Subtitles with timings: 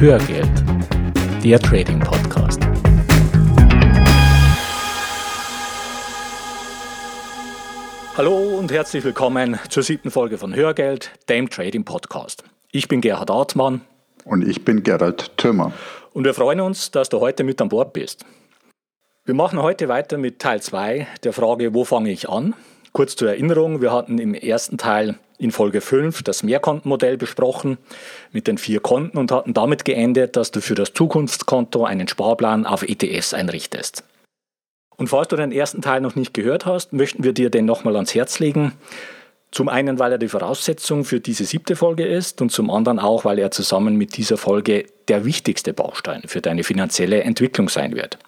[0.00, 0.48] Hörgeld,
[1.42, 2.60] der Trading Podcast.
[8.16, 12.44] Hallo und herzlich willkommen zur siebten Folge von Hörgeld, dem Trading Podcast.
[12.70, 13.80] Ich bin Gerhard Artmann.
[14.24, 15.72] Und ich bin Gerald Thürmer.
[16.12, 18.24] Und wir freuen uns, dass du heute mit an Bord bist.
[19.24, 22.54] Wir machen heute weiter mit Teil 2 der Frage, wo fange ich an?
[22.92, 27.78] Kurz zur Erinnerung, wir hatten im ersten Teil in Folge 5 das Mehrkontenmodell besprochen
[28.32, 32.66] mit den vier Konten und hatten damit geendet, dass du für das Zukunftskonto einen Sparplan
[32.66, 34.04] auf ETFs einrichtest.
[34.96, 37.94] Und falls du den ersten Teil noch nicht gehört hast, möchten wir dir den nochmal
[37.94, 38.72] ans Herz legen.
[39.52, 43.24] Zum einen, weil er die Voraussetzung für diese siebte Folge ist und zum anderen auch,
[43.24, 48.18] weil er zusammen mit dieser Folge der wichtigste Baustein für deine finanzielle Entwicklung sein wird.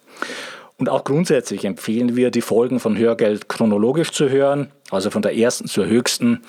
[0.78, 5.36] Und auch grundsätzlich empfehlen wir, die Folgen von Hörgeld chronologisch zu hören, also von der
[5.36, 6.40] ersten zur höchsten,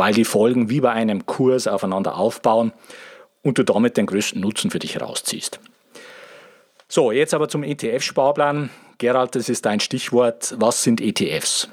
[0.00, 2.72] weil die Folgen wie bei einem Kurs aufeinander aufbauen
[3.42, 5.60] und du damit den größten Nutzen für dich herausziehst.
[6.88, 8.70] So, jetzt aber zum ETF-Sparplan.
[8.96, 10.56] Gerald, das ist dein Stichwort.
[10.58, 11.68] Was sind ETFs?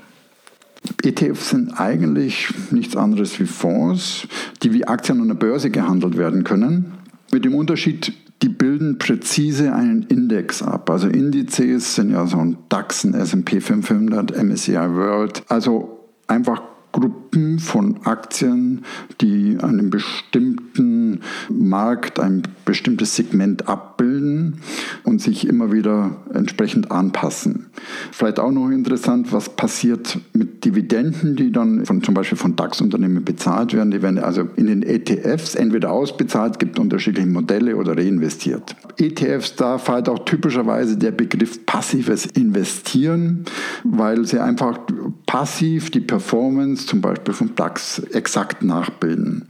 [1.04, 4.28] ETFs sind eigentlich nichts anderes wie Fonds,
[4.62, 6.98] die wie Aktien an der Börse gehandelt werden können.
[7.32, 8.12] Mit dem Unterschied,
[8.42, 10.90] die bilden präzise einen Index ab.
[10.90, 15.44] Also Indizes sind ja so ein DAX, ein S&P 500, MSCI World.
[15.48, 16.62] Also einfach
[16.98, 18.84] Gruppen von Aktien,
[19.22, 24.62] die einen bestimmten Markt, ein bestimmtes Segment abbilden
[25.04, 27.68] und sich immer wieder entsprechend anpassen.
[28.12, 33.24] Vielleicht auch noch interessant, was passiert mit Dividenden, die dann von, zum Beispiel von DAX-Unternehmen
[33.24, 33.92] bezahlt werden.
[33.92, 38.76] Die werden also in den ETFs entweder ausbezahlt, gibt unterschiedliche Modelle oder reinvestiert.
[38.98, 43.46] ETFs, da fällt auch typischerweise der Begriff passives Investieren,
[43.84, 44.80] weil sie einfach
[45.26, 49.48] passiv die Performance zum Beispiel vom DAX exakt nachbilden.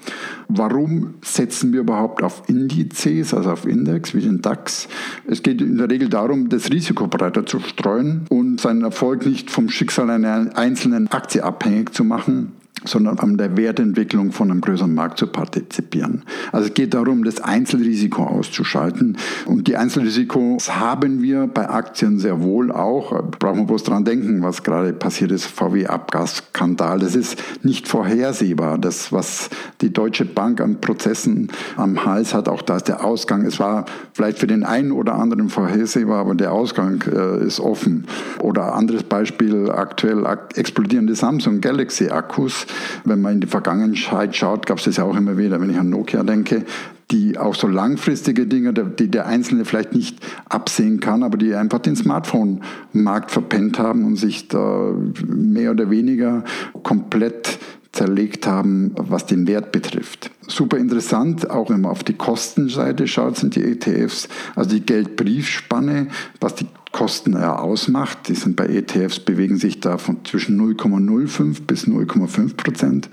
[0.48, 4.88] Warum setzen wir überhaupt auf Indizes, also auf Index wie den DAX?
[5.28, 9.52] Es geht in der Regel darum, das Risiko breiter zu streuen und seinen Erfolg nicht
[9.52, 14.94] vom Schicksal einer einzelnen Aktie abhängig zu machen sondern an der Wertentwicklung von einem größeren
[14.94, 16.24] Markt zu partizipieren.
[16.52, 19.18] Also es geht darum, das Einzelrisiko auszuschalten.
[19.46, 23.12] Und die Einzelrisikos haben wir bei Aktien sehr wohl auch.
[23.40, 27.00] Brauchen wir bloß dran denken, was gerade passiert ist, VW-Abgasskandal.
[27.00, 28.78] Das ist nicht vorhersehbar.
[28.78, 29.50] Das, was
[29.82, 33.46] die Deutsche Bank an Prozessen am Hals hat, auch da ist der Ausgang.
[33.46, 38.06] Es war vielleicht für den einen oder anderen vorhersehbar, aber der Ausgang äh, ist offen.
[38.42, 42.67] Oder anderes Beispiel, aktuell explodierende Samsung Galaxy Akkus
[43.06, 45.78] wenn man in die Vergangenheit schaut, gab es das ja auch immer wieder, wenn ich
[45.78, 46.66] an Nokia denke,
[47.12, 50.20] die auch so langfristige Dinge, die der Einzelne vielleicht nicht
[50.50, 54.94] absehen kann, aber die einfach den Smartphone-Markt verpennt haben und sich da
[55.26, 56.44] mehr oder weniger
[56.84, 57.60] komplett
[57.94, 60.30] zerlegt haben, was den Wert betrifft.
[60.48, 66.08] Super interessant, auch wenn man auf die Kostenseite schaut, sind die ETFs, also die Geldbriefspanne,
[66.40, 68.28] was die Kosten ja ausmacht.
[68.28, 73.10] Die sind bei ETFs, bewegen sich da von zwischen 0,05 bis 0,5 Prozent.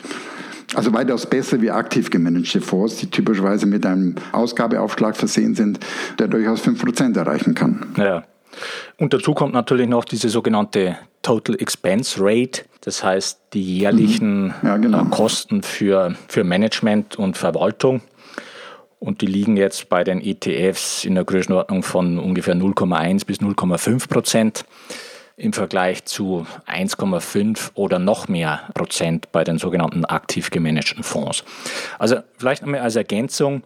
[0.74, 5.78] Also weitaus besser wie aktiv gemanagte Fonds, die typischerweise mit einem Ausgabeaufschlag versehen sind,
[6.18, 7.86] der durchaus 5 Prozent erreichen kann.
[7.96, 8.24] Ja.
[8.98, 14.54] Und dazu kommt natürlich noch diese sogenannte Total Expense Rate, das heißt die jährlichen mhm.
[14.62, 15.04] ja, genau.
[15.06, 18.02] Kosten für, für Management und Verwaltung.
[19.04, 24.08] Und die liegen jetzt bei den ETFs in der Größenordnung von ungefähr 0,1 bis 0,5
[24.08, 24.64] Prozent
[25.36, 31.44] im Vergleich zu 1,5 oder noch mehr Prozent bei den sogenannten aktiv gemanagten Fonds.
[31.98, 33.62] Also vielleicht einmal als Ergänzung,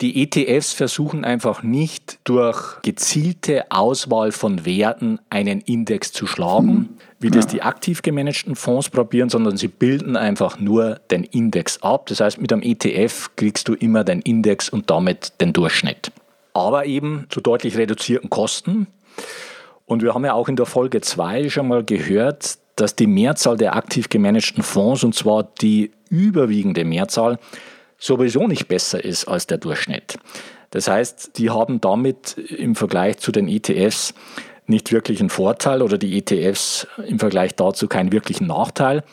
[0.00, 6.88] die ETFs versuchen einfach nicht durch gezielte Auswahl von Werten einen Index zu schlagen, mhm.
[7.20, 7.50] wie das ja.
[7.52, 12.06] die aktiv gemanagten Fonds probieren, sondern sie bilden einfach nur den Index ab.
[12.06, 16.10] Das heißt, mit einem ETF kriegst du immer den Index und damit den Durchschnitt.
[16.54, 18.88] Aber eben zu deutlich reduzierten Kosten.
[19.86, 23.56] Und wir haben ja auch in der Folge 2 schon mal gehört, dass die Mehrzahl
[23.56, 27.38] der aktiv gemanagten Fonds, und zwar die überwiegende Mehrzahl,
[27.98, 30.18] sowieso nicht besser ist als der Durchschnitt.
[30.70, 34.14] Das heißt, die haben damit im Vergleich zu den ETFs
[34.66, 39.04] nicht wirklich einen Vorteil oder die ETFs im Vergleich dazu keinen wirklichen Nachteil.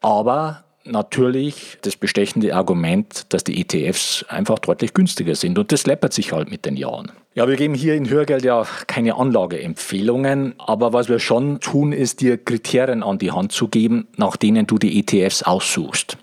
[0.00, 5.58] Aber natürlich das bestechende Argument, dass die ETFs einfach deutlich günstiger sind.
[5.58, 7.12] Und das läppert sich halt mit den Jahren.
[7.34, 12.20] Ja, wir geben hier in Hörgeld ja keine Anlageempfehlungen, aber was wir schon tun, ist
[12.20, 16.16] dir Kriterien an die Hand zu geben, nach denen du die ETFs aussuchst.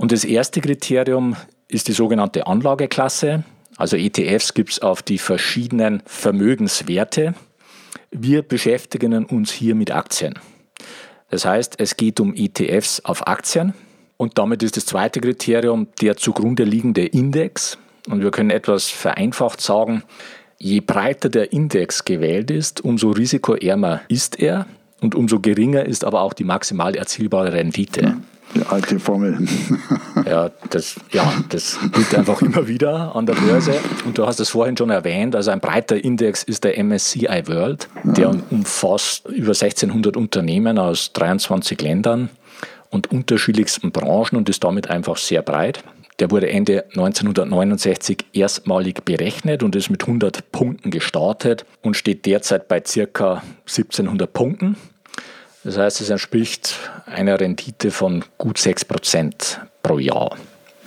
[0.00, 1.34] Und das erste Kriterium
[1.66, 3.42] ist die sogenannte Anlageklasse.
[3.76, 7.34] Also ETFs gibt es auf die verschiedenen Vermögenswerte.
[8.12, 10.34] Wir beschäftigen uns hier mit Aktien.
[11.30, 13.74] Das heißt, es geht um ETFs auf Aktien.
[14.16, 17.76] Und damit ist das zweite Kriterium der zugrunde liegende Index.
[18.08, 20.04] Und wir können etwas vereinfacht sagen,
[20.58, 24.66] je breiter der Index gewählt ist, umso risikoärmer ist er
[25.00, 28.00] und umso geringer ist aber auch die maximal erzielbare Rendite.
[28.00, 28.16] Ja.
[28.54, 29.38] Die alte Formel.
[30.26, 33.74] ja, das, ja, das gilt einfach immer wieder an der Börse.
[34.04, 37.88] Und du hast es vorhin schon erwähnt, also ein breiter Index ist der MSCI World,
[38.04, 42.30] der umfasst über 1600 Unternehmen aus 23 Ländern
[42.90, 45.84] und unterschiedlichsten Branchen und ist damit einfach sehr breit.
[46.18, 52.66] Der wurde Ende 1969 erstmalig berechnet und ist mit 100 Punkten gestartet und steht derzeit
[52.66, 53.42] bei ca.
[53.66, 54.76] 1700 Punkten.
[55.68, 60.34] Das heißt, es entspricht einer Rendite von gut 6% pro Jahr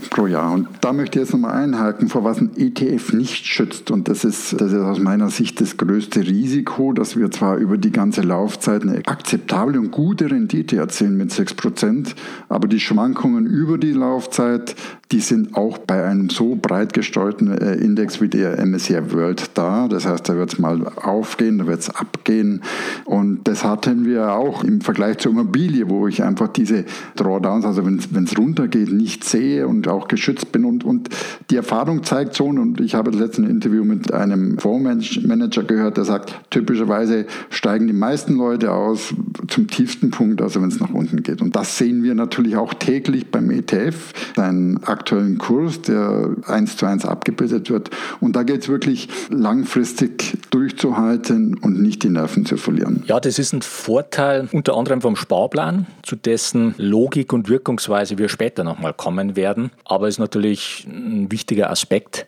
[0.09, 0.51] pro Jahr.
[0.51, 3.91] Und da möchte ich jetzt nochmal einhaken, vor was ein ETF nicht schützt.
[3.91, 7.77] Und das ist, das ist aus meiner Sicht das größte Risiko, dass wir zwar über
[7.77, 12.15] die ganze Laufzeit eine akzeptable und gute Rendite erzielen mit 6%,
[12.49, 14.75] aber die Schwankungen über die Laufzeit,
[15.11, 19.87] die sind auch bei einem so breit gestreuten äh, Index wie der MSCI World da.
[19.89, 22.61] Das heißt, da wird es mal aufgehen, da wird es abgehen.
[23.03, 26.85] Und das hatten wir auch im Vergleich zur Immobilie, wo ich einfach diese
[27.15, 30.63] Drawdowns, also wenn es runtergeht, nicht sehe und auch geschützt bin.
[30.63, 31.09] Und, und
[31.49, 36.05] die Erfahrung zeigt schon, und ich habe das letzte Interview mit einem Fondsmanager gehört, der
[36.05, 39.13] sagt, typischerweise steigen die meisten Leute aus
[39.47, 41.41] zum tiefsten Punkt, also wenn es nach unten geht.
[41.41, 46.86] Und das sehen wir natürlich auch täglich beim ETF, seinen aktuellen Kurs, der eins zu
[46.86, 47.89] eins abgebildet wird.
[48.19, 53.03] Und da geht es wirklich langfristig durchzuhalten und nicht die Nerven zu verlieren.
[53.07, 58.30] Ja, das ist ein Vorteil unter anderem vom Sparplan, zu dessen Logik und Wirkungsweise wir
[58.30, 62.27] später nochmal kommen werden aber ist natürlich ein wichtiger Aspekt.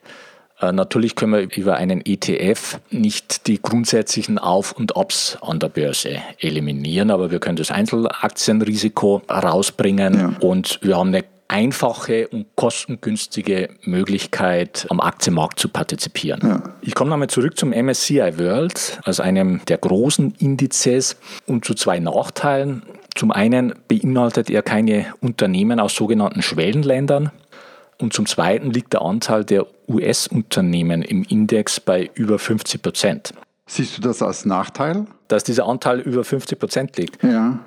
[0.59, 5.69] Äh, natürlich können wir über einen ETF nicht die grundsätzlichen Auf- und Abs an der
[5.69, 10.33] Börse eliminieren, aber wir können das Einzelaktienrisiko rausbringen ja.
[10.41, 16.41] und wir haben eine einfache und kostengünstige Möglichkeit, am Aktienmarkt zu partizipieren.
[16.43, 16.63] Ja.
[16.81, 21.15] Ich komme nochmal zurück zum MSCI World, als einem der großen Indizes
[21.45, 22.81] und zu zwei Nachteilen.
[23.15, 27.31] Zum einen beinhaltet er keine Unternehmen aus sogenannten Schwellenländern.
[27.99, 33.33] Und zum Zweiten liegt der Anteil der US-Unternehmen im Index bei über 50 Prozent.
[33.67, 35.05] Siehst du das als Nachteil?
[35.27, 37.23] Dass dieser Anteil über 50 Prozent liegt.
[37.23, 37.59] Ja.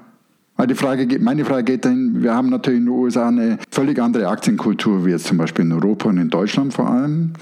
[0.64, 4.29] Die Frage, meine Frage geht dahin, wir haben natürlich in den USA eine völlig andere
[4.29, 7.35] Aktienkultur, wie jetzt zum Beispiel in Europa und in Deutschland vor allem.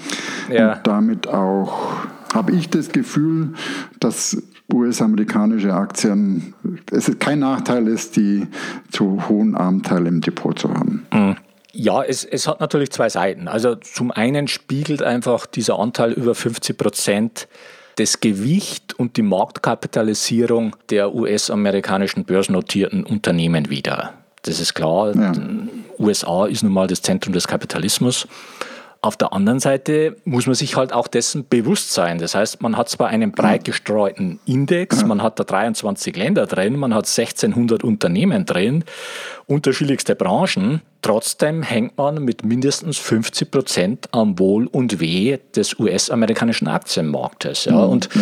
[0.51, 0.73] Ja.
[0.73, 3.53] Und damit auch habe ich das Gefühl,
[4.01, 4.37] dass
[4.73, 6.53] US-amerikanische Aktien,
[6.91, 8.47] es ist kein Nachteil ist, die
[8.91, 11.05] zu hohen Anteil im Depot zu haben.
[11.13, 11.35] Mhm.
[11.71, 13.47] Ja, es, es hat natürlich zwei Seiten.
[13.47, 17.47] Also zum einen spiegelt einfach dieser Anteil über 50 Prozent
[17.95, 24.13] das Gewicht und die Marktkapitalisierung der US-amerikanischen börsennotierten Unternehmen wider.
[24.43, 25.15] Das ist klar.
[25.15, 25.33] Ja.
[25.97, 28.27] USA ist nun mal das Zentrum des Kapitalismus.
[29.05, 32.17] Auf der anderen Seite muss man sich halt auch dessen bewusst sein.
[32.17, 36.75] Das heißt, man hat zwar einen breit gestreuten Index, man hat da 23 Länder drin,
[36.75, 38.83] man hat 1600 Unternehmen drin,
[39.45, 40.81] unterschiedlichste Branchen.
[41.03, 47.65] Trotzdem hängt man mit mindestens 50 Prozent am Wohl und Weh des US-amerikanischen Aktienmarktes.
[47.65, 47.73] Ja.
[47.73, 48.21] Mhm, und ja.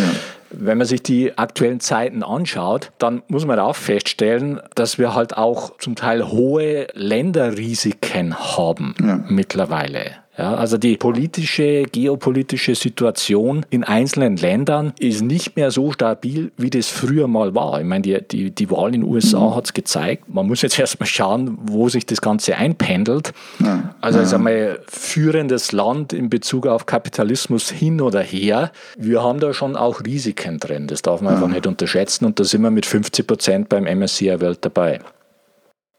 [0.56, 5.36] Wenn man sich die aktuellen Zeiten anschaut, dann muss man auch feststellen, dass wir halt
[5.36, 9.24] auch zum Teil hohe Länderrisiken haben ja.
[9.26, 10.23] mittlerweile.
[10.36, 16.70] Ja, also die politische, geopolitische Situation in einzelnen Ländern ist nicht mehr so stabil, wie
[16.70, 17.80] das früher mal war.
[17.80, 19.54] Ich meine, die, die, die Wahl in den USA mhm.
[19.54, 20.24] hat es gezeigt.
[20.28, 23.32] Man muss jetzt erstmal schauen, wo sich das Ganze einpendelt.
[24.00, 24.24] Also ja.
[24.24, 28.72] ist einmal führendes Land in Bezug auf Kapitalismus hin oder her.
[28.98, 30.88] Wir haben da schon auch Risiken drin.
[30.88, 32.24] Das darf man einfach nicht unterschätzen.
[32.24, 35.00] Und da sind wir mit 50 Prozent beim MSCI Welt dabei.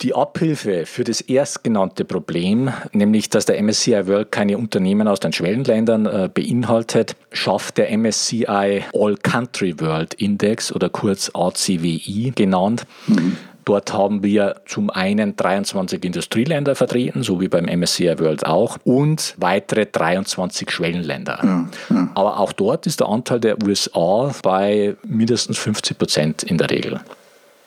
[0.02, 5.32] Die Abhilfe für das erstgenannte Problem, nämlich dass der MSCI World keine Unternehmen aus den
[5.32, 12.86] Schwellenländern äh, beinhaltet, schafft der MSCI All Country World Index oder kurz ACWI genannt.
[13.08, 13.38] Mhm.
[13.64, 19.34] Dort haben wir zum einen 23 Industrieländer vertreten, so wie beim MSCI World auch, und
[19.38, 21.40] weitere 23 Schwellenländer.
[21.42, 22.10] Ja, ja.
[22.14, 27.00] Aber auch dort ist der Anteil der USA bei mindestens 50 Prozent in der Regel.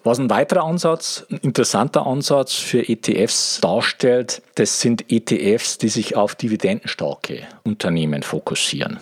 [0.04, 6.16] Was ein weiterer Ansatz, ein interessanter Ansatz für ETFs darstellt, das sind ETFs, die sich
[6.16, 8.98] auf dividendenstarke Unternehmen fokussieren.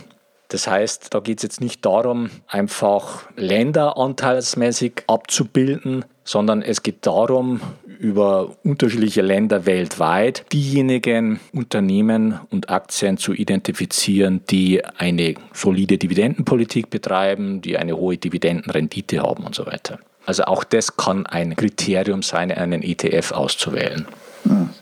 [0.49, 7.05] Das heißt, da geht es jetzt nicht darum, einfach Länder anteilsmäßig abzubilden, sondern es geht
[7.07, 7.61] darum,
[7.99, 17.61] über unterschiedliche Länder weltweit diejenigen Unternehmen und Aktien zu identifizieren, die eine solide Dividendenpolitik betreiben,
[17.61, 19.99] die eine hohe Dividendenrendite haben und so weiter.
[20.27, 24.07] Also auch das kann ein Kriterium sein, einen ETF auszuwählen.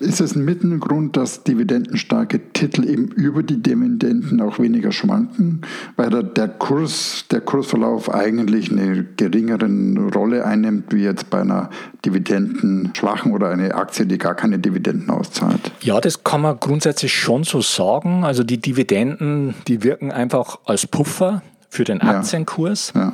[0.01, 5.63] Ist es ein Mittengrund, dass dividendenstarke Titel eben über die Dividenden auch weniger schwanken,
[5.97, 9.69] weil der, Kurs, der Kursverlauf eigentlich eine geringere
[10.15, 11.71] Rolle einnimmt, wie jetzt bei einer
[12.05, 15.73] dividendenschwachen oder eine Aktie, die gar keine Dividenden auszahlt?
[15.81, 18.25] Ja, das kann man grundsätzlich schon so sagen.
[18.25, 22.93] Also die Dividenden, die wirken einfach als Puffer für den Aktienkurs.
[22.95, 23.01] Ja.
[23.01, 23.13] Ja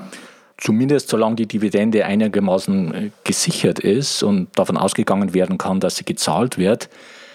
[0.61, 6.05] zumindest solange die Dividende einigermaßen äh, gesichert ist und davon ausgegangen werden kann, dass sie
[6.05, 6.89] gezahlt wird,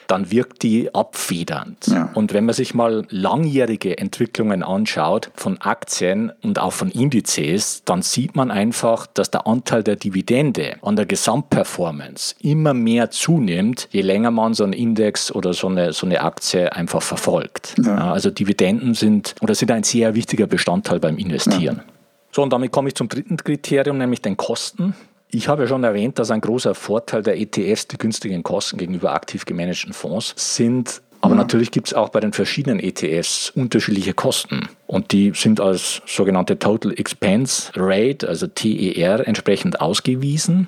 [0.07, 1.87] dann wirkt die abfedernd.
[1.87, 2.11] Ja.
[2.13, 8.01] Und wenn man sich mal langjährige Entwicklungen anschaut von Aktien und auch von Indizes, dann
[8.01, 14.01] sieht man einfach, dass der Anteil der Dividende an der Gesamtperformance immer mehr zunimmt, je
[14.01, 17.75] länger man so einen Index oder so eine, so eine Aktie einfach verfolgt.
[17.83, 18.11] Ja.
[18.11, 21.77] Also Dividenden sind oder sind ein sehr wichtiger Bestandteil beim Investieren.
[21.77, 21.94] Ja.
[22.35, 24.93] So, und damit komme ich zum dritten Kriterium, nämlich den Kosten.
[25.29, 29.13] Ich habe ja schon erwähnt, dass ein großer Vorteil der ETFs die günstigen Kosten gegenüber
[29.13, 31.01] aktiv gemanagten Fonds sind.
[31.21, 31.37] Aber ja.
[31.37, 34.67] natürlich gibt es auch bei den verschiedenen ETFs unterschiedliche Kosten.
[34.85, 40.67] Und die sind als sogenannte Total Expense Rate, also TER, entsprechend ausgewiesen,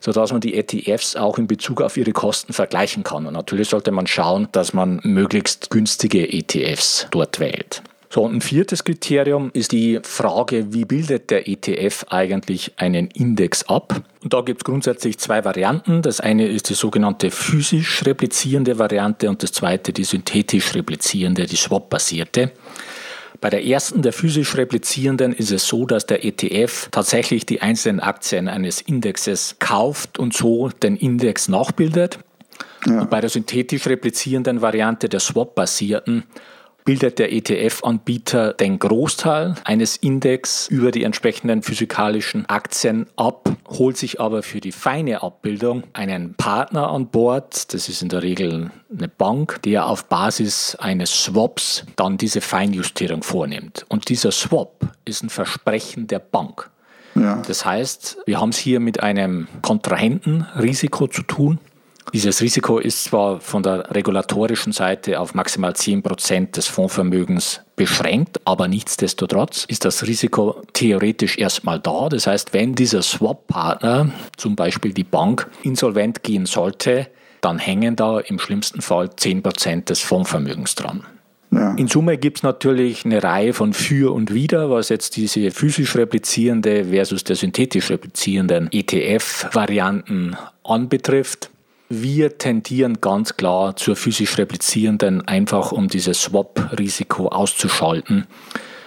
[0.00, 3.26] sodass man die ETFs auch in Bezug auf ihre Kosten vergleichen kann.
[3.26, 7.80] Und natürlich sollte man schauen, dass man möglichst günstige ETFs dort wählt.
[8.08, 13.64] So, und ein viertes Kriterium ist die Frage, wie bildet der ETF eigentlich einen Index
[13.64, 14.02] ab?
[14.22, 16.02] Und da gibt es grundsätzlich zwei Varianten.
[16.02, 21.56] Das eine ist die sogenannte physisch replizierende Variante und das zweite die synthetisch replizierende, die
[21.56, 22.52] Swap-basierte.
[23.40, 28.00] Bei der ersten, der physisch replizierenden, ist es so, dass der ETF tatsächlich die einzelnen
[28.00, 32.18] Aktien eines Indexes kauft und so den Index nachbildet.
[32.86, 33.02] Ja.
[33.02, 36.24] Und bei der synthetisch replizierenden Variante, der Swap-basierten,
[36.86, 44.20] bildet der ETF-Anbieter den Großteil eines Index über die entsprechenden physikalischen Aktien ab, holt sich
[44.20, 49.08] aber für die feine Abbildung einen Partner an Bord, das ist in der Regel eine
[49.08, 53.84] Bank, der auf Basis eines Swaps dann diese Feinjustierung vornimmt.
[53.88, 56.70] Und dieser Swap ist ein Versprechen der Bank.
[57.16, 57.42] Ja.
[57.46, 61.58] Das heißt, wir haben es hier mit einem Kontrahentenrisiko zu tun.
[62.12, 68.40] Dieses Risiko ist zwar von der regulatorischen Seite auf maximal 10 Prozent des Fondsvermögens beschränkt,
[68.44, 72.08] aber nichtsdestotrotz ist das Risiko theoretisch erstmal da.
[72.08, 77.08] Das heißt, wenn dieser Swap-Partner, zum Beispiel die Bank, insolvent gehen sollte,
[77.40, 81.04] dann hängen da im schlimmsten Fall 10 Prozent des Fondsvermögens dran.
[81.50, 81.74] Ja.
[81.74, 85.94] In Summe gibt es natürlich eine Reihe von Für und Wider, was jetzt diese physisch
[85.96, 91.50] replizierende versus der synthetisch replizierenden ETF-Varianten anbetrifft.
[91.88, 98.26] Wir tendieren ganz klar zur physisch replizierenden, einfach um dieses Swap-Risiko auszuschalten.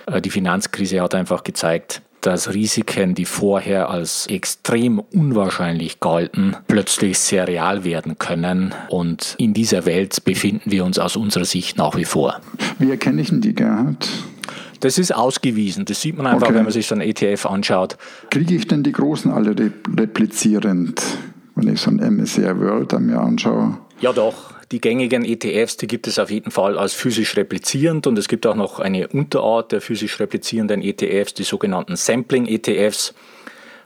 [0.06, 7.18] Äh, die Finanzkrise hat einfach gezeigt, dass Risiken, die vorher als extrem unwahrscheinlich galten, plötzlich
[7.18, 8.76] sehr real werden können.
[8.90, 12.42] Und in dieser Welt befinden wir uns aus unserer Sicht nach wie vor.
[12.78, 14.10] Wie erkenne ich denn die, Gerhard?
[14.82, 15.86] Das ist ausgewiesen.
[15.86, 16.56] Das sieht man einfach, okay.
[16.56, 17.98] wenn man sich so ein ETF anschaut.
[18.30, 19.56] Kriege ich denn die Großen alle
[19.98, 21.02] replizierend?
[21.60, 23.78] Wenn ich so ein MSCI World an mir anschaue.
[24.02, 24.54] Ja, doch.
[24.72, 28.46] Die gängigen ETFs, die gibt es auf jeden Fall als physisch replizierend und es gibt
[28.46, 33.16] auch noch eine Unterart der physisch replizierenden ETFs, die sogenannten Sampling-ETFs,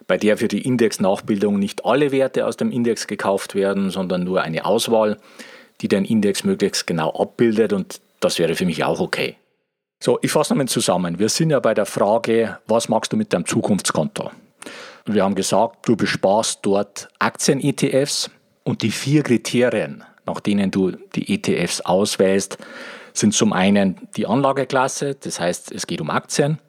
[0.08, 4.42] bei der für die Indexnachbildung nicht alle Werte aus dem Index gekauft werden, sondern nur
[4.42, 5.18] eine Auswahl,
[5.80, 9.38] die den Index möglichst genau abbildet und das wäre für mich auch okay.
[10.02, 11.18] So, ich fasse nochmal zusammen.
[11.18, 14.32] Wir sind ja bei der Frage, was magst du mit deinem Zukunftskonto?
[15.06, 18.32] Wir haben gesagt, du besparst dort Aktien-ETFs
[18.64, 22.58] und die vier Kriterien, nach denen du die ETFs auswählst,
[23.12, 26.60] sind zum einen die Anlageklasse, das heißt, es geht um Aktien.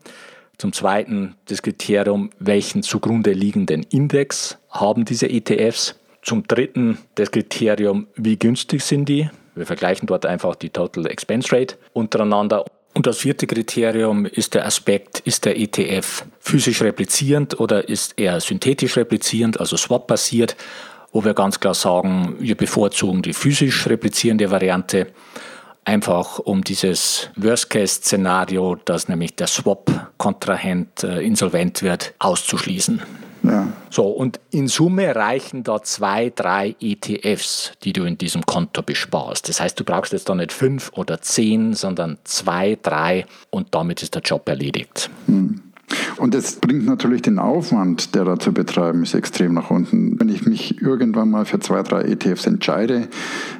[0.58, 5.94] Zum zweiten das Kriterium, welchen zugrunde liegenden Index haben diese ETFs.
[6.22, 9.30] Zum dritten das Kriterium, wie günstig sind die.
[9.54, 12.64] Wir vergleichen dort einfach die Total Expense Rate untereinander.
[12.94, 18.40] Und das vierte Kriterium ist der Aspekt, ist der ETF physisch replizierend oder ist er
[18.40, 20.56] synthetisch replizierend, also swap-basiert,
[21.12, 25.08] wo wir ganz klar sagen, wir bevorzugen die physisch replizierende Variante,
[25.84, 33.02] einfach um dieses Worst-Case-Szenario, dass nämlich der Swap-Kontrahent äh, insolvent wird, auszuschließen.
[33.94, 39.48] So, und in Summe reichen da zwei, drei ETFs, die du in diesem Konto besparst.
[39.48, 44.02] Das heißt, du brauchst jetzt da nicht fünf oder zehn, sondern zwei, drei und damit
[44.02, 45.10] ist der Job erledigt.
[45.26, 45.73] Hm.
[46.16, 50.18] Und das bringt natürlich den Aufwand, der da zu betreiben ist, extrem nach unten.
[50.18, 53.08] Wenn ich mich irgendwann mal für zwei, drei ETFs entscheide,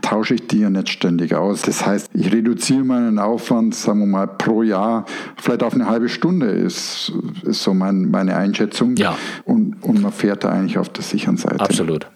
[0.03, 1.63] tausche ich die ja nicht ständig aus.
[1.63, 5.05] Das heißt, ich reduziere meinen Aufwand, sagen wir mal, pro Jahr
[5.37, 7.13] vielleicht auf eine halbe Stunde, ist,
[7.43, 8.97] ist so mein, meine Einschätzung.
[8.97, 9.17] Ja.
[9.45, 11.61] Und, und man fährt da eigentlich auf der sicheren Seite.
[11.61, 12.07] Absolut.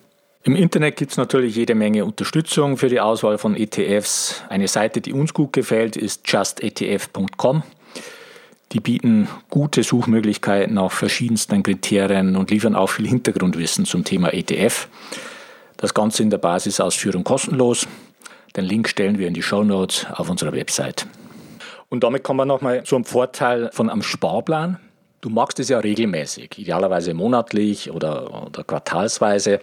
[0.45, 4.43] Im Internet gibt es natürlich jede Menge Unterstützung für die Auswahl von ETFs.
[4.49, 7.62] Eine Seite, die uns gut gefällt, ist justetf.com.
[8.72, 14.88] Die bieten gute Suchmöglichkeiten auf verschiedensten Kriterien und liefern auch viel Hintergrundwissen zum Thema ETF.
[15.78, 17.88] Das Ganze in der Basisausführung kostenlos.
[18.56, 21.06] Den Link stellen wir in die Show Notes auf unserer Website.
[21.88, 24.78] Und damit kommen wir nochmal zum Vorteil von einem Sparplan.
[25.22, 29.60] Du magst es ja regelmäßig, idealerweise monatlich oder, oder quartalsweise.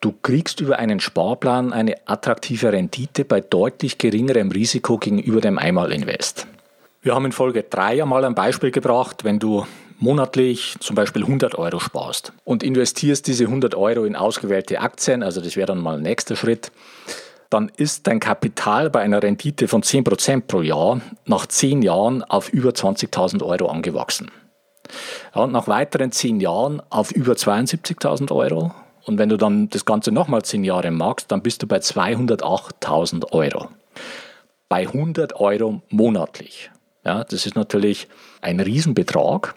[0.00, 6.48] Du kriegst über einen Sparplan eine attraktive Rendite bei deutlich geringerem Risiko gegenüber dem Einmalinvest.
[7.08, 9.64] Wir haben in Folge 3 ja mal ein Beispiel gebracht, wenn du
[9.98, 15.40] monatlich zum Beispiel 100 Euro sparst und investierst diese 100 Euro in ausgewählte Aktien, also
[15.40, 16.70] das wäre dann mal ein nächster Schritt,
[17.48, 22.52] dann ist dein Kapital bei einer Rendite von 10% pro Jahr nach 10 Jahren auf
[22.52, 24.30] über 20.000 Euro angewachsen.
[25.34, 28.74] Ja, und nach weiteren 10 Jahren auf über 72.000 Euro
[29.06, 33.32] und wenn du dann das Ganze nochmal zehn Jahre magst, dann bist du bei 208.000
[33.32, 33.68] Euro.
[34.68, 36.70] Bei 100 Euro monatlich.
[37.04, 38.08] Ja, das ist natürlich
[38.40, 39.54] ein Riesenbetrag.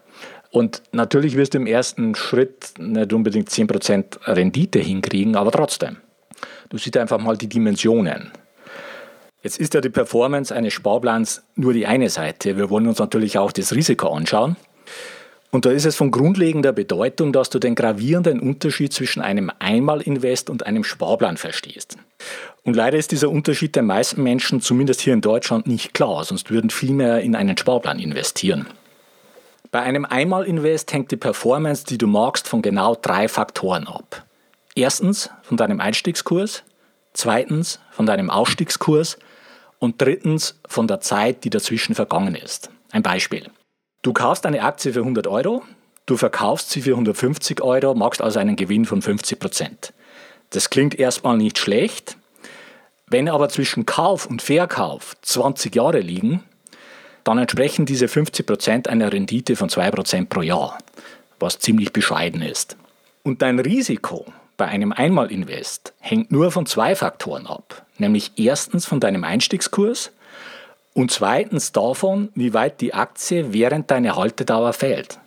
[0.52, 5.98] Und natürlich wirst du im ersten Schritt nicht unbedingt 10% Rendite hinkriegen, aber trotzdem.
[6.70, 8.32] Du siehst einfach mal die Dimensionen.
[9.44, 12.58] Jetzt ist ja die Performance eines Sparplans nur die eine Seite.
[12.58, 14.56] Wir wollen uns natürlich auch das Risiko anschauen.
[15.50, 20.50] Und da ist es von grundlegender Bedeutung, dass du den gravierenden Unterschied zwischen einem Einmalinvest
[20.50, 21.98] und einem Sparplan verstehst.
[22.64, 26.52] Und leider ist dieser Unterschied den meisten Menschen, zumindest hier in Deutschland, nicht klar, sonst
[26.52, 28.68] würden viel mehr in einen Sparplan investieren.
[29.72, 34.26] Bei einem Einmalinvest hängt die Performance, die du magst, von genau drei Faktoren ab.
[34.76, 36.64] Erstens von deinem Einstiegskurs,
[37.14, 39.18] zweitens von deinem Ausstiegskurs
[39.80, 42.70] und drittens von der Zeit, die dazwischen vergangen ist.
[42.92, 43.50] Ein Beispiel.
[44.02, 45.64] Du kaufst eine Aktie für 100 Euro,
[46.06, 49.94] du verkaufst sie für 150 Euro, machst also einen Gewinn von 50 Prozent.
[50.52, 52.18] Das klingt erstmal nicht schlecht.
[53.12, 56.46] Wenn aber zwischen Kauf und Verkauf 20 Jahre liegen,
[57.26, 60.78] dann entsprechen diese 50 Prozent einer Rendite von 2 Prozent pro Jahr,
[61.38, 62.78] was ziemlich bescheiden ist.
[63.24, 69.02] Und dein Risiko bei einem Einmalinvest hängt nur von zwei Faktoren ab, nämlich erstens von
[69.02, 70.12] deinem Einstiegskurs
[70.94, 75.20] und zweitens davon, wie weit die Aktie während deiner Haltedauer fällt.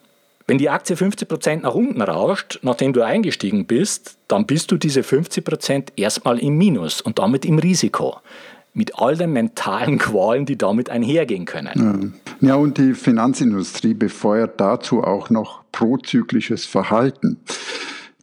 [0.46, 5.00] Wenn die Aktie 50% nach unten rauscht, nachdem du eingestiegen bist, dann bist du diese
[5.00, 8.18] 50% erstmal im Minus und damit im Risiko.
[8.74, 12.14] Mit all den mentalen Qualen, die damit einhergehen können.
[12.40, 17.38] Ja, und die Finanzindustrie befeuert dazu auch noch prozyklisches Verhalten.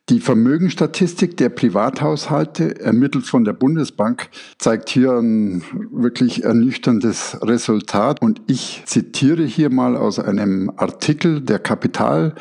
[0.09, 8.21] Die Vermögensstatistik der Privathaushalte, ermittelt von der Bundesbank, zeigt hier ein wirklich ernüchterndes Resultat.
[8.21, 12.35] Und ich zitiere hier mal aus einem Artikel der Kapital,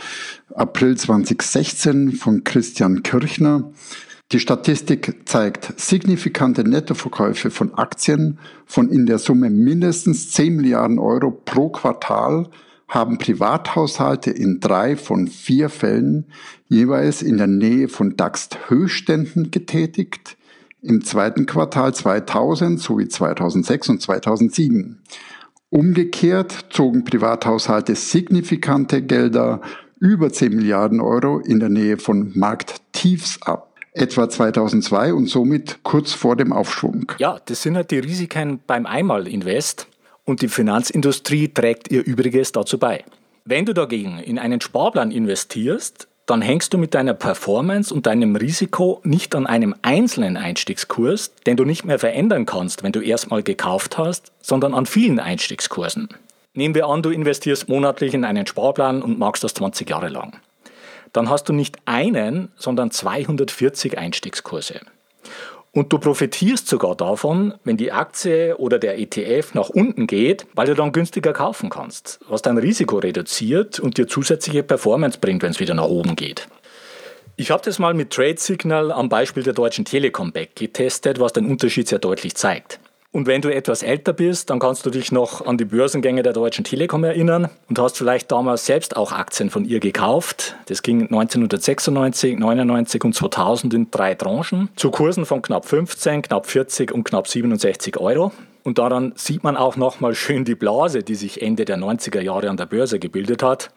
[0.53, 3.70] April 2016 von Christian Kirchner.
[4.33, 11.31] Die Statistik zeigt signifikante Nettoverkäufe von Aktien von in der Summe mindestens 10 Milliarden Euro
[11.31, 12.49] pro Quartal
[12.90, 16.26] haben Privathaushalte in drei von vier Fällen
[16.68, 20.37] jeweils in der Nähe von DAX-Höchständen getätigt,
[20.83, 24.98] im zweiten Quartal 2000 sowie 2006 und 2007.
[25.68, 29.61] Umgekehrt zogen Privathaushalte signifikante Gelder
[30.00, 36.12] über 10 Milliarden Euro in der Nähe von Markttiefs ab, etwa 2002 und somit kurz
[36.12, 37.12] vor dem Aufschwung.
[37.18, 39.87] Ja, das sind halt die Risiken beim Einmalinvest
[40.24, 43.04] und die Finanzindustrie trägt ihr Übriges dazu bei.
[43.44, 48.37] Wenn du dagegen in einen Sparplan investierst, dann hängst du mit deiner Performance und deinem
[48.37, 53.42] Risiko nicht an einem einzelnen Einstiegskurs, den du nicht mehr verändern kannst, wenn du erstmal
[53.42, 56.09] gekauft hast, sondern an vielen Einstiegskursen.
[56.52, 60.37] Nehmen wir an, du investierst monatlich in einen Sparplan und magst das 20 Jahre lang.
[61.12, 64.80] Dann hast du nicht einen, sondern 240 Einstiegskurse.
[65.72, 70.66] Und du profitierst sogar davon, wenn die Aktie oder der ETF nach unten geht, weil
[70.66, 75.52] du dann günstiger kaufen kannst, was dein Risiko reduziert und dir zusätzliche Performance bringt, wenn
[75.52, 76.48] es wieder nach oben geht.
[77.37, 81.33] Ich habe das mal mit Trade Signal am Beispiel der Deutschen Telekom Back getestet, was
[81.33, 82.80] den Unterschied sehr deutlich zeigt.
[83.12, 86.33] Und wenn du etwas älter bist, dann kannst du dich noch an die Börsengänge der
[86.33, 90.55] Deutschen Telekom erinnern und hast vielleicht damals selbst auch Aktien von ihr gekauft.
[90.66, 96.46] Das ging 1996, 99 und 2000 in drei Tranchen zu Kursen von knapp 15, knapp
[96.46, 98.31] 40 und knapp 67 Euro.
[98.62, 102.49] Und daran sieht man auch nochmal schön die Blase, die sich Ende der 90er Jahre
[102.49, 103.73] an der Börse gebildet hat.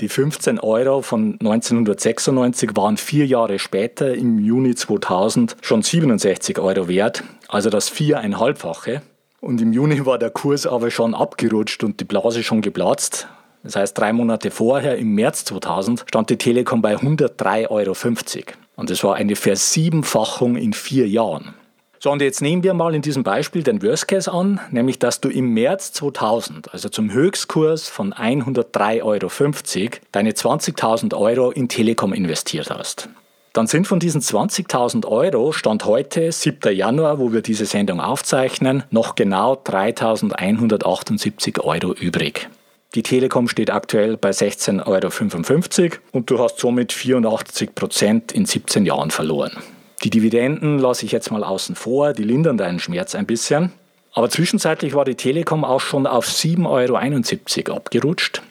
[0.00, 6.88] Die 15 Euro von 1996 waren vier Jahre später im Juni 2000 schon 67 Euro
[6.88, 9.02] wert, also das viereinhalbfache.
[9.42, 13.28] Und im Juni war der Kurs aber schon abgerutscht und die Blase schon geplatzt.
[13.62, 17.94] Das heißt, drei Monate vorher, im März 2000, stand die Telekom bei 103,50 Euro.
[18.76, 21.54] Und das war eine Versiebenfachung in vier Jahren.
[22.02, 25.20] So, und jetzt nehmen wir mal in diesem Beispiel den Worst Case an, nämlich dass
[25.20, 29.28] du im März 2000, also zum Höchstkurs von 103,50 Euro,
[30.10, 33.10] deine 20.000 Euro in Telekom investiert hast.
[33.52, 36.74] Dann sind von diesen 20.000 Euro, Stand heute, 7.
[36.74, 42.48] Januar, wo wir diese Sendung aufzeichnen, noch genau 3.178 Euro übrig.
[42.94, 45.10] Die Telekom steht aktuell bei 16,55 Euro
[46.12, 49.52] und du hast somit 84 Prozent in 17 Jahren verloren.
[50.02, 53.72] Die Dividenden lasse ich jetzt mal außen vor, die lindern deinen Schmerz ein bisschen.
[54.12, 58.42] Aber zwischenzeitlich war die Telekom auch schon auf 7,71 Euro abgerutscht.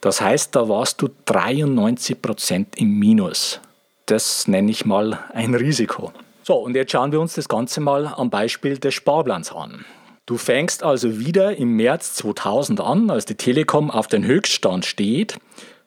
[0.00, 3.60] Das heißt, da warst du 93 Prozent im Minus.
[4.06, 6.12] Das nenne ich mal ein Risiko.
[6.42, 9.84] So, und jetzt schauen wir uns das Ganze mal am Beispiel des Sparplans an.
[10.26, 15.38] Du fängst also wieder im März 2000 an, als die Telekom auf den Höchststand steht,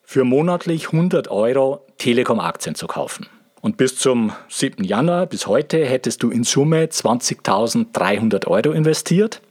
[0.04, 3.28] für monatlich 100 Euro Telekom-Aktien zu kaufen.
[3.62, 4.84] Und bis zum 7.
[4.84, 9.42] Januar, bis heute, hättest du in Summe 20.300 Euro investiert.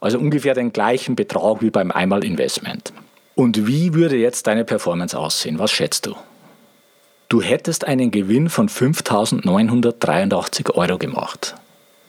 [0.00, 2.92] Also ungefähr den gleichen Betrag wie beim Einmal-Investment.
[3.34, 5.58] Und wie würde jetzt deine Performance aussehen?
[5.58, 6.14] Was schätzt du?
[7.28, 11.54] Du hättest einen Gewinn von 5.983 Euro gemacht.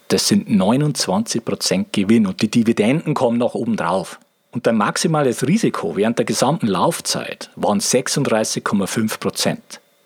[0.07, 4.19] Das sind 29% Gewinn und die Dividenden kommen noch oben drauf.
[4.51, 9.57] Und dein maximales Risiko während der gesamten Laufzeit waren 36,5%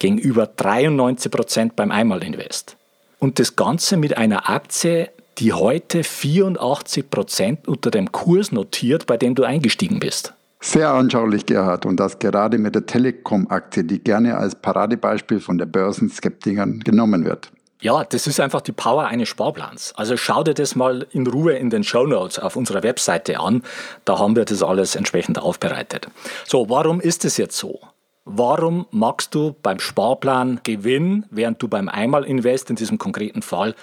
[0.04, 2.76] gegenüber 93 Prozent beim Einmalinvest.
[3.20, 9.16] Und das Ganze mit einer Aktie, die heute 84 Prozent unter dem Kurs notiert, bei
[9.16, 10.34] dem du eingestiegen bist.
[10.60, 15.68] Sehr anschaulich, Gerhard, und das gerade mit der Telekom-Aktie, die gerne als Paradebeispiel von der
[15.68, 17.50] Börsenskeptikern genommen wird.
[17.80, 19.94] Ja, das ist einfach die Power eines Sparplans.
[19.96, 23.64] Also schau dir das mal in Ruhe in den Show Notes auf unserer Webseite an.
[24.04, 26.10] Da haben wir das alles entsprechend aufbereitet.
[26.46, 27.80] So, warum ist es jetzt so?
[28.26, 33.76] Warum magst du beim Sparplan Gewinn, während du beim Einmalinvest in diesem konkreten Fall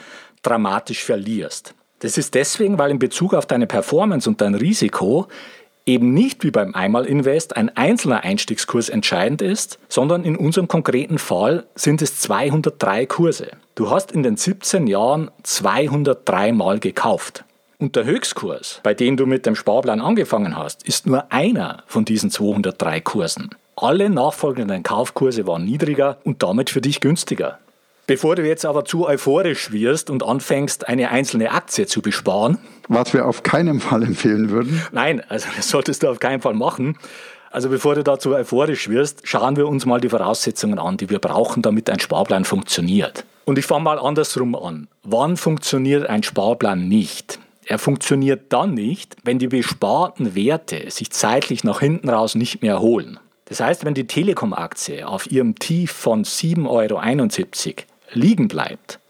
[0.42, 1.74] dramatisch verlierst?
[1.98, 5.28] Das ist deswegen, weil in Bezug auf deine Performance und dein Risiko
[5.84, 11.66] eben nicht wie beim Einmalinvest ein einzelner Einstiegskurs entscheidend ist, sondern in unserem konkreten Fall
[11.74, 13.48] sind es 203 Kurse.
[13.74, 17.44] Du hast in den 17 Jahren 203 Mal gekauft.
[17.78, 22.04] Und der Höchstkurs, bei dem du mit dem Sparplan angefangen hast, ist nur einer von
[22.04, 23.50] diesen 203 Kursen.
[23.82, 27.58] Alle nachfolgenden Kaufkurse waren niedriger und damit für dich günstiger.
[28.06, 32.58] Bevor du jetzt aber zu euphorisch wirst und anfängst, eine einzelne Aktie zu besparen.
[32.88, 34.82] Was wir auf keinen Fall empfehlen würden.
[34.92, 36.98] Nein, also das solltest du auf keinen Fall machen.
[37.50, 41.18] Also bevor du dazu euphorisch wirst, schauen wir uns mal die Voraussetzungen an, die wir
[41.18, 43.24] brauchen, damit ein Sparplan funktioniert.
[43.46, 44.88] Und ich fange mal andersrum an.
[45.04, 47.38] Wann funktioniert ein Sparplan nicht?
[47.64, 52.74] Er funktioniert dann nicht, wenn die besparten Werte sich zeitlich nach hinten raus nicht mehr
[52.74, 53.18] erholen.
[53.50, 59.00] Das heißt, wenn die Telekom-Aktie auf ihrem Tief von 7,71 Euro liegen bleibt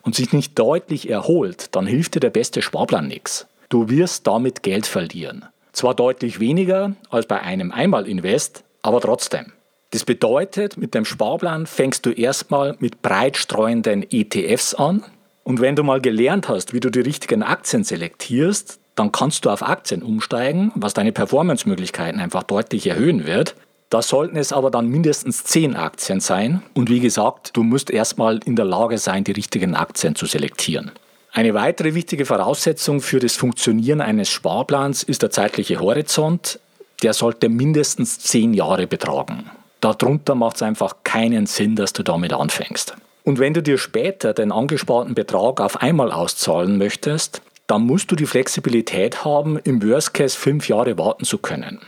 [0.00, 3.46] und sich nicht deutlich erholt, dann hilft dir der beste Sparplan nichts.
[3.68, 5.44] Du wirst damit Geld verlieren.
[5.72, 9.52] Zwar deutlich weniger als bei einem Einmalinvest, aber trotzdem.
[9.90, 15.04] Das bedeutet, mit dem Sparplan fängst du erstmal mit breit streuenden ETFs an.
[15.44, 19.50] Und wenn du mal gelernt hast, wie du die richtigen Aktien selektierst, dann kannst du
[19.50, 23.56] auf Aktien umsteigen, was deine Performance-Möglichkeiten einfach deutlich erhöhen wird.
[23.90, 26.62] Da sollten es aber dann mindestens zehn Aktien sein.
[26.74, 30.92] Und wie gesagt, du musst erstmal in der Lage sein, die richtigen Aktien zu selektieren.
[31.32, 36.60] Eine weitere wichtige Voraussetzung für das Funktionieren eines Sparplans ist der zeitliche Horizont.
[37.02, 39.50] Der sollte mindestens zehn Jahre betragen.
[39.80, 42.94] Darunter macht es einfach keinen Sinn, dass du damit anfängst.
[43.24, 48.16] Und wenn du dir später den angesparten Betrag auf einmal auszahlen möchtest, dann musst du
[48.16, 51.80] die Flexibilität haben, im Worst Case fünf Jahre warten zu können.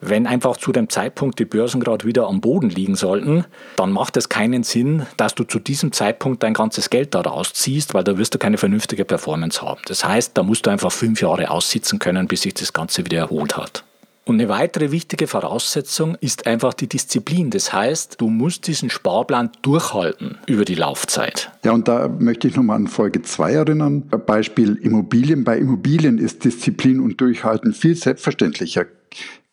[0.00, 3.44] Wenn einfach zu dem Zeitpunkt die Börsen gerade wieder am Boden liegen sollten,
[3.76, 7.92] dann macht es keinen Sinn, dass du zu diesem Zeitpunkt dein ganzes Geld da rausziehst,
[7.92, 9.80] weil da wirst du keine vernünftige Performance haben.
[9.86, 13.18] Das heißt, da musst du einfach fünf Jahre aussitzen können, bis sich das Ganze wieder
[13.18, 13.84] erholt hat.
[14.24, 17.50] Und eine weitere wichtige Voraussetzung ist einfach die Disziplin.
[17.50, 21.50] Das heißt, du musst diesen Sparplan durchhalten über die Laufzeit.
[21.64, 24.02] Ja, und da möchte ich nochmal an Folge 2 erinnern.
[24.26, 25.42] Beispiel Immobilien.
[25.42, 28.86] Bei Immobilien ist Disziplin und Durchhalten viel selbstverständlicher.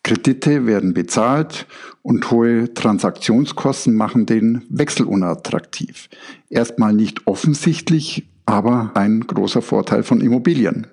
[0.08, 1.66] Kredite werden bezahlt
[2.00, 6.08] und hohe Transaktionskosten machen den Wechsel unattraktiv.
[6.48, 10.86] Erstmal nicht offensichtlich, aber ein großer Vorteil von Immobilien.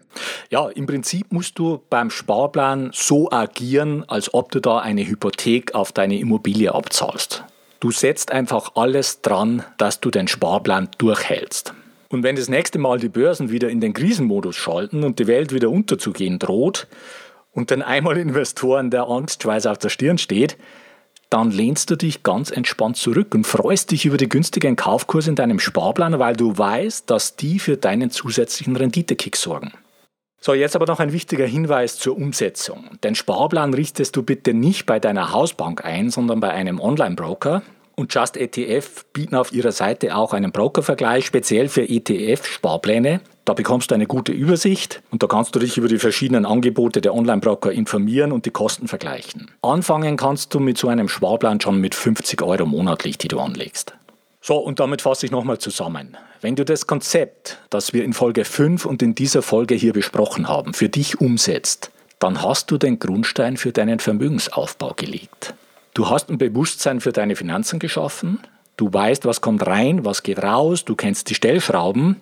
[0.50, 5.74] Ja, im Prinzip musst du beim Sparplan so agieren, als ob du da eine Hypothek
[5.76, 7.46] auf deine Immobilie abzahlst.
[7.80, 11.74] Du setzt einfach alles dran, dass du den Sparplan durchhältst.
[12.10, 15.54] Und wenn das nächste Mal die Börsen wieder in den Krisenmodus schalten und die Welt
[15.54, 16.88] wieder unterzugehen droht,
[17.56, 20.58] und den Einmalinvestoren der Angstschweiß auf der Stirn steht,
[21.32, 25.36] dann lehnst du dich ganz entspannt zurück und freust dich über die günstigen Kaufkurse in
[25.36, 29.72] deinem Sparplan, weil du weißt, dass die für deinen zusätzlichen Renditekick sorgen.
[30.40, 33.00] So, jetzt aber noch ein wichtiger Hinweis zur Umsetzung.
[33.04, 37.64] Den Sparplan richtest du bitte nicht bei deiner Hausbank ein, sondern bei einem Online-Broker.
[37.96, 43.22] Und Just ETF bieten auf ihrer Seite auch einen Brokervergleich speziell für ETF-Sparpläne.
[43.46, 47.00] Da bekommst du eine gute Übersicht und da kannst du dich über die verschiedenen Angebote
[47.00, 49.52] der Online-Broker informieren und die Kosten vergleichen.
[49.62, 53.94] Anfangen kannst du mit so einem Sparplan schon mit 50 Euro monatlich, die du anlegst.
[54.42, 56.18] So, und damit fasse ich nochmal zusammen.
[56.42, 60.48] Wenn du das Konzept, das wir in Folge 5 und in dieser Folge hier besprochen
[60.48, 65.54] haben, für dich umsetzt, dann hast du den Grundstein für deinen Vermögensaufbau gelegt.
[65.96, 68.40] Du hast ein Bewusstsein für deine Finanzen geschaffen,
[68.76, 72.18] du weißt, was kommt rein, was geht raus, du kennst die Stellschrauben,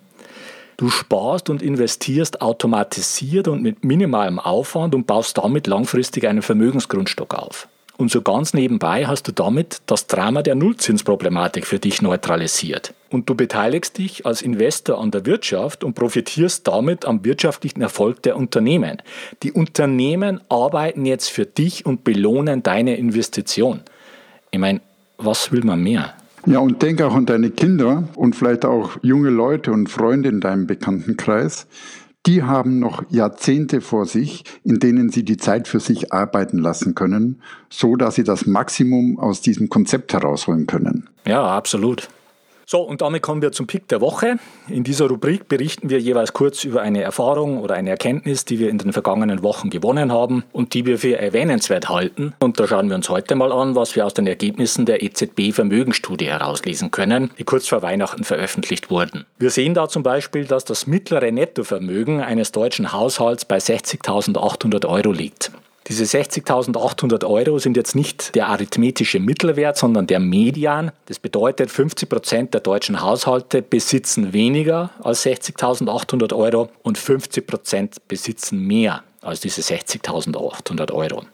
[0.76, 7.34] du sparst und investierst automatisiert und mit minimalem Aufwand und baust damit langfristig einen Vermögensgrundstock
[7.34, 7.66] auf.
[7.96, 12.92] Und so ganz nebenbei hast du damit das Drama der Nullzinsproblematik für dich neutralisiert.
[13.10, 18.22] Und du beteiligst dich als Investor an der Wirtschaft und profitierst damit am wirtschaftlichen Erfolg
[18.22, 19.00] der Unternehmen.
[19.44, 23.82] Die Unternehmen arbeiten jetzt für dich und belohnen deine Investition.
[24.50, 24.80] Ich meine,
[25.18, 26.14] was will man mehr?
[26.46, 30.40] Ja, und denk auch an deine Kinder und vielleicht auch junge Leute und Freunde in
[30.40, 31.66] deinem Bekanntenkreis,
[32.26, 36.94] die haben noch Jahrzehnte vor sich, in denen sie die Zeit für sich arbeiten lassen
[36.94, 41.08] können, so dass sie das Maximum aus diesem Konzept herausholen können.
[41.26, 42.08] Ja, absolut.
[42.66, 44.38] So, und damit kommen wir zum Pick der Woche.
[44.68, 48.70] In dieser Rubrik berichten wir jeweils kurz über eine Erfahrung oder eine Erkenntnis, die wir
[48.70, 52.34] in den vergangenen Wochen gewonnen haben und die wir für erwähnenswert halten.
[52.40, 56.26] Und da schauen wir uns heute mal an, was wir aus den Ergebnissen der EZB-Vermögensstudie
[56.26, 59.26] herauslesen können, die kurz vor Weihnachten veröffentlicht wurden.
[59.38, 65.12] Wir sehen da zum Beispiel, dass das mittlere Nettovermögen eines deutschen Haushalts bei 60.800 Euro
[65.12, 65.52] liegt.
[65.88, 70.92] Diese 60.800 Euro sind jetzt nicht der arithmetische Mittelwert, sondern der Median.
[71.06, 78.08] Das bedeutet, 50 Prozent der deutschen Haushalte besitzen weniger als 60.800 Euro und 50 Prozent
[78.08, 81.24] besitzen mehr als diese 60.800 Euro.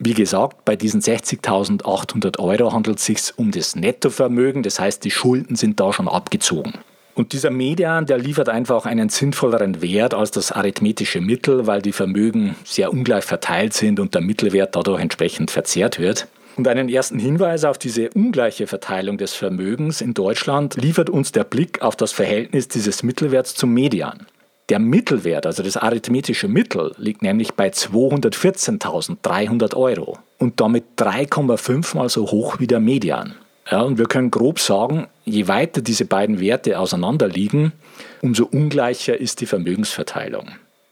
[0.00, 5.12] Wie gesagt, bei diesen 60.800 Euro handelt es sich um das Nettovermögen, das heißt, die
[5.12, 6.74] Schulden sind da schon abgezogen.
[7.14, 11.92] Und dieser Median, der liefert einfach einen sinnvolleren Wert als das arithmetische Mittel, weil die
[11.92, 16.26] Vermögen sehr ungleich verteilt sind und der Mittelwert dadurch entsprechend verzerrt wird.
[16.56, 21.44] Und einen ersten Hinweis auf diese ungleiche Verteilung des Vermögens in Deutschland liefert uns der
[21.44, 24.26] Blick auf das Verhältnis dieses Mittelwerts zum Median.
[24.68, 32.08] Der Mittelwert, also das arithmetische Mittel, liegt nämlich bei 214.300 Euro und damit 3,5 mal
[32.08, 33.34] so hoch wie der Median.
[33.70, 37.72] Ja, und wir können grob sagen, je weiter diese beiden Werte auseinander liegen,
[38.20, 40.48] umso ungleicher ist die Vermögensverteilung.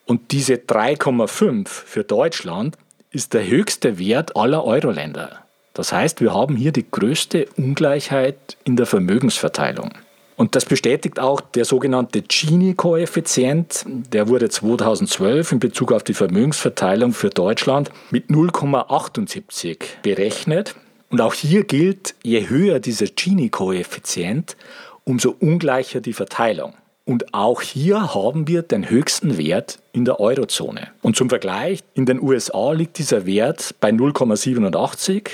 [0.06, 2.76] Und diese 3,5 für Deutschland
[3.10, 5.42] ist der höchste Wert aller Euro-Länder.
[5.74, 9.90] Das heißt, wir haben hier die größte Ungleichheit in der Vermögensverteilung.
[10.36, 13.84] Und das bestätigt auch der sogenannte Gini-Koeffizient.
[14.12, 20.74] Der wurde 2012 in Bezug auf die Vermögensverteilung für Deutschland mit 0,78 berechnet.
[21.12, 24.56] Und auch hier gilt, je höher dieser Gini-Koeffizient,
[25.04, 26.72] umso ungleicher die Verteilung.
[27.04, 30.88] Und auch hier haben wir den höchsten Wert in der Eurozone.
[31.02, 35.28] Und zum Vergleich, in den USA liegt dieser Wert bei 0,87.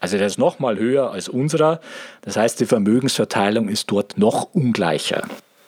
[0.00, 1.80] Also der ist nochmal höher als unserer.
[2.22, 5.22] Das heißt, die Vermögensverteilung ist dort noch ungleicher.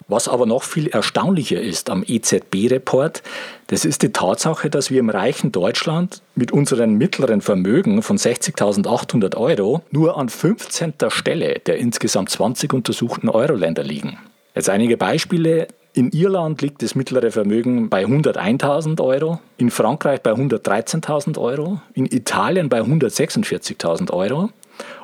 [0.08, 3.22] Was aber noch viel erstaunlicher ist am EZB-Report,
[3.68, 9.36] das ist die Tatsache, dass wir im reichen Deutschland mit unserem mittleren Vermögen von 60.800
[9.36, 10.94] Euro nur an 15.
[11.08, 14.18] Stelle der insgesamt 20 untersuchten Euro-Länder liegen.
[14.54, 15.68] Jetzt einige Beispiele.
[15.94, 22.06] In Irland liegt das mittlere Vermögen bei 101.000 Euro, in Frankreich bei 113.000 Euro, in
[22.06, 24.48] Italien bei 146.000 Euro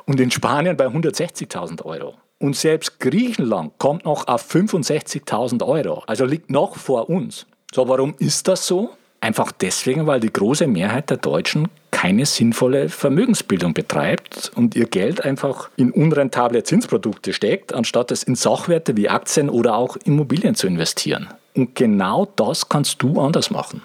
[0.05, 2.15] und in Spanien bei 160.000 Euro.
[2.39, 7.45] Und selbst Griechenland kommt noch auf 65.000 Euro, also liegt noch vor uns.
[7.73, 8.91] So, warum ist das so?
[9.21, 15.25] Einfach deswegen, weil die große Mehrheit der Deutschen keine sinnvolle Vermögensbildung betreibt und ihr Geld
[15.25, 20.67] einfach in unrentable Zinsprodukte steckt, anstatt es in Sachwerte wie Aktien oder auch Immobilien zu
[20.67, 21.27] investieren.
[21.53, 23.81] Und genau das kannst du anders machen.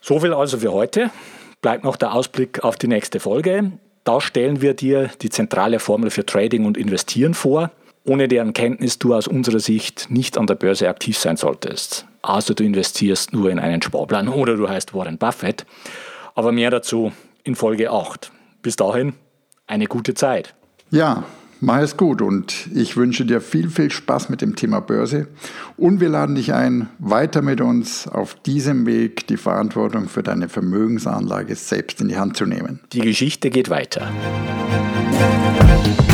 [0.00, 1.10] So viel also für heute.
[1.60, 3.72] Bleibt noch der Ausblick auf die nächste Folge.
[4.04, 7.70] Da stellen wir dir die zentrale Formel für Trading und Investieren vor
[8.08, 12.06] ohne deren Kenntnis du aus unserer Sicht nicht an der Börse aktiv sein solltest.
[12.22, 15.66] Also du investierst nur in einen Sparplan oder du heißt Warren Buffett.
[16.34, 17.12] Aber mehr dazu
[17.44, 18.32] in Folge 8.
[18.62, 19.12] Bis dahin,
[19.66, 20.54] eine gute Zeit.
[20.90, 21.24] Ja,
[21.60, 25.28] mach es gut und ich wünsche dir viel, viel Spaß mit dem Thema Börse
[25.76, 30.48] und wir laden dich ein, weiter mit uns auf diesem Weg die Verantwortung für deine
[30.48, 32.80] Vermögensanlage selbst in die Hand zu nehmen.
[32.92, 34.10] Die Geschichte geht weiter.
[35.76, 36.07] Musik